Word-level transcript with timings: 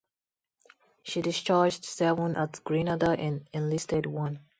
She 1.03 1.21
discharged 1.21 1.85
seven 1.85 2.35
at 2.35 2.63
Grenada 2.63 3.11
and 3.11 3.47
enlisted 3.53 4.07
one. 4.07 4.39